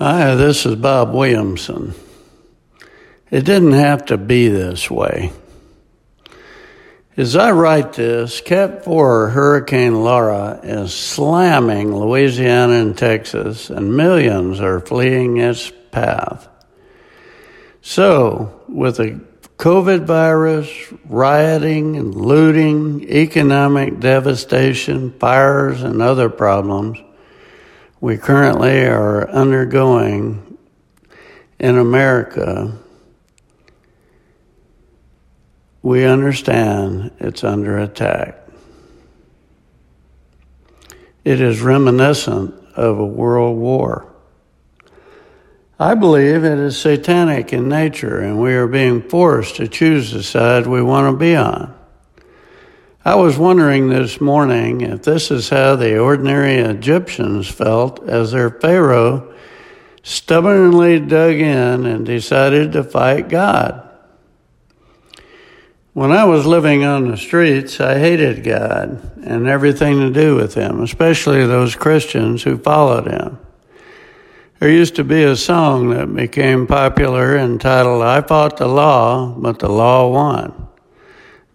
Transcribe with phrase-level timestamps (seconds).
[0.00, 1.92] Hi, this is Bob Williamson.
[3.32, 5.32] It didn't have to be this way.
[7.16, 14.60] As I write this, Cat 4 Hurricane Laura is slamming Louisiana and Texas, and millions
[14.60, 16.46] are fleeing its path.
[17.82, 19.20] So, with the
[19.56, 20.70] COVID virus,
[21.06, 27.00] rioting and looting, economic devastation, fires, and other problems,
[28.00, 30.56] we currently are undergoing
[31.58, 32.72] in America,
[35.82, 38.36] we understand it's under attack.
[41.24, 44.12] It is reminiscent of a world war.
[45.80, 50.22] I believe it is satanic in nature, and we are being forced to choose the
[50.22, 51.77] side we want to be on.
[53.08, 58.50] I was wondering this morning if this is how the ordinary Egyptians felt as their
[58.50, 59.32] Pharaoh
[60.02, 63.88] stubbornly dug in and decided to fight God.
[65.94, 70.52] When I was living on the streets, I hated God and everything to do with
[70.52, 73.38] Him, especially those Christians who followed Him.
[74.58, 79.60] There used to be a song that became popular entitled, I Fought the Law, but
[79.60, 80.67] the Law Won.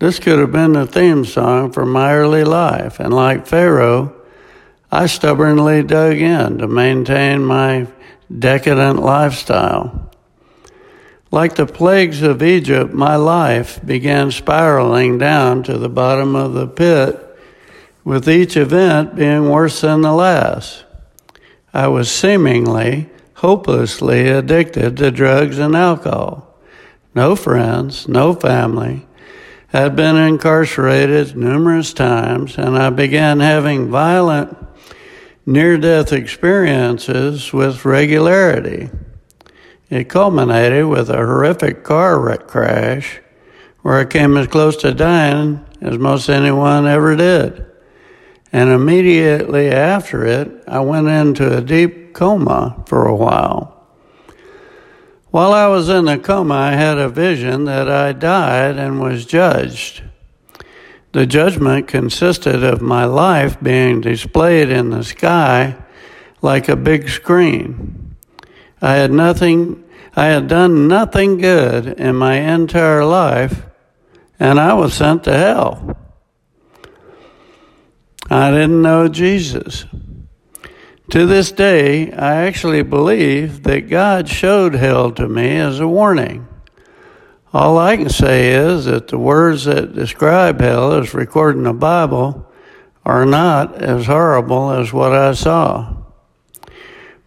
[0.03, 4.13] This could have been the theme song for my early life, and like Pharaoh,
[4.91, 7.87] I stubbornly dug in to maintain my
[8.37, 10.11] decadent lifestyle.
[11.31, 16.67] Like the plagues of Egypt, my life began spiraling down to the bottom of the
[16.67, 17.17] pit,
[18.03, 20.83] with each event being worse than the last.
[21.73, 26.59] I was seemingly, hopelessly addicted to drugs and alcohol.
[27.15, 29.07] No friends, no family,
[29.73, 34.55] had been incarcerated numerous times, and I began having violent
[35.47, 38.91] near death experiences with regularity.
[39.89, 43.19] It culminated with a horrific car wreck crash
[43.81, 47.65] where I came as close to dying as most anyone ever did.
[48.51, 53.82] And immediately after it, I went into a deep coma for a while.
[55.33, 59.25] While I was in the coma, I had a vision that I died and was
[59.25, 60.03] judged.
[61.11, 65.75] The judgment consisted of my life being displayed in the sky
[66.43, 68.15] like a big screen.
[68.79, 69.83] I had nothing,
[70.15, 73.65] I had done nothing good in my entire life,
[74.39, 75.97] and I was sent to hell.
[78.29, 79.85] I didn't know Jesus.
[81.13, 86.47] To this day, I actually believe that God showed hell to me as a warning.
[87.53, 91.73] All I can say is that the words that describe hell as recorded in the
[91.73, 92.51] Bible
[93.05, 95.97] are not as horrible as what I saw.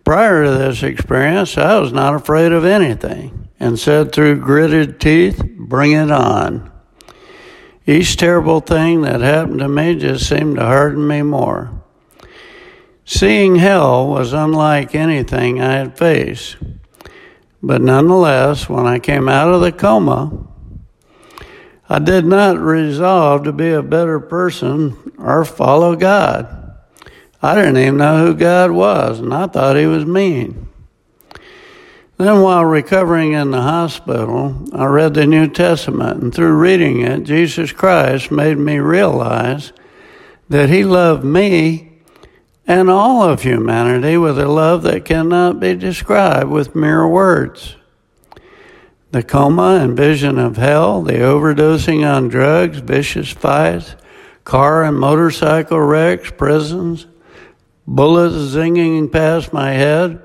[0.04, 5.40] Prior to this experience, I was not afraid of anything and said through gritted teeth,
[5.56, 6.72] Bring it on.
[7.86, 11.85] Each terrible thing that happened to me just seemed to harden me more.
[13.08, 16.56] Seeing hell was unlike anything I had faced.
[17.62, 20.44] But nonetheless, when I came out of the coma,
[21.88, 26.74] I did not resolve to be a better person or follow God.
[27.40, 30.68] I didn't even know who God was, and I thought he was mean.
[32.18, 37.22] Then, while recovering in the hospital, I read the New Testament, and through reading it,
[37.22, 39.72] Jesus Christ made me realize
[40.48, 41.85] that he loved me
[42.66, 47.76] and all of humanity with a love that cannot be described with mere words.
[49.12, 53.94] The coma and vision of hell, the overdosing on drugs, vicious fights,
[54.44, 57.06] car and motorcycle wrecks, prisons,
[57.86, 60.22] bullets zinging past my head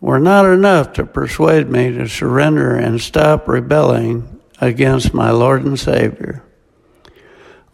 [0.00, 5.78] were not enough to persuade me to surrender and stop rebelling against my Lord and
[5.78, 6.44] Savior.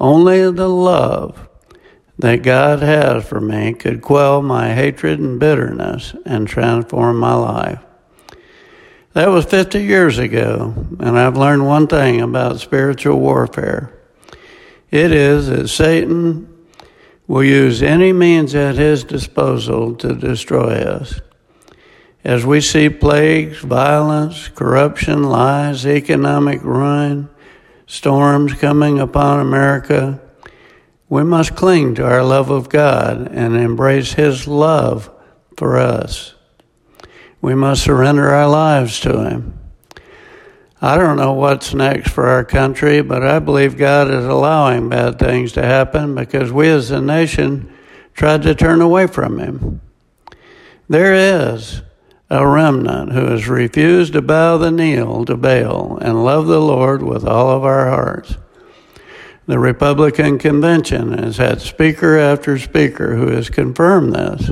[0.01, 1.49] Only the love
[2.19, 7.81] that God has for me could quell my hatred and bitterness and transform my life.
[9.15, 13.93] That was 50 years ago, and I've learned one thing about spiritual warfare.
[14.91, 16.49] It is that Satan
[17.27, 21.21] will use any means at his disposal to destroy us.
[22.25, 27.29] As we see plagues, violence, corruption, lies, economic ruin,
[27.87, 30.21] storms coming upon America,
[31.15, 35.09] we must cling to our love of God and embrace His love
[35.57, 36.35] for us.
[37.41, 39.57] We must surrender our lives to Him.
[40.83, 45.21] I don't know what's next for our country, but I believe God is allowing bad
[45.21, 47.73] things to happen because we as a nation
[48.15, 49.83] tried to turn away from Him.
[50.89, 51.83] There is
[52.29, 57.05] a remnant who has refused to bow the knee to Baal and love the Lord
[57.05, 58.37] with all of our hearts.
[59.47, 64.51] The Republican convention has had speaker after speaker who has confirmed this.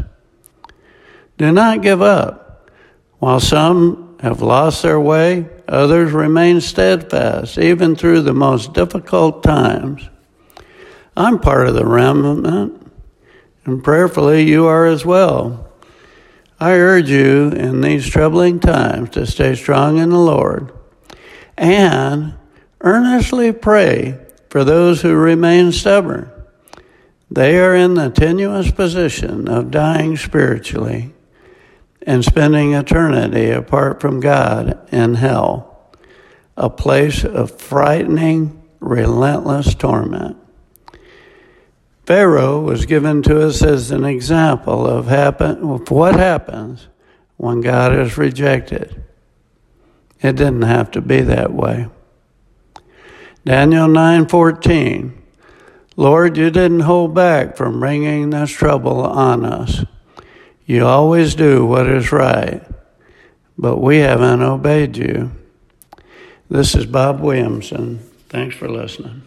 [1.38, 2.70] Do not give up.
[3.18, 10.08] While some have lost their way, others remain steadfast, even through the most difficult times.
[11.16, 12.90] I'm part of the remnant,
[13.64, 15.72] and prayerfully you are as well.
[16.60, 20.72] I urge you in these troubling times to stay strong in the Lord
[21.56, 22.34] and
[22.80, 24.18] earnestly pray
[24.52, 26.30] for those who remain stubborn.
[27.30, 31.14] They are in the tenuous position of dying spiritually
[32.02, 35.88] and spending eternity apart from God in hell,
[36.54, 40.36] a place of frightening, relentless torment.
[42.04, 46.88] Pharaoh was given to us as an example of, happen, of what happens
[47.38, 49.02] when God is rejected.
[50.20, 51.88] It didn't have to be that way.
[53.44, 55.12] Daniel 9:14
[55.96, 59.84] Lord, you didn't hold back from bringing this trouble on us.
[60.64, 62.62] You always do what is right,
[63.58, 65.32] but we haven't obeyed you.
[66.48, 67.98] This is Bob Williamson.
[68.28, 69.22] Thanks for listening.